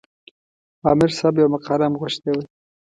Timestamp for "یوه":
1.37-1.51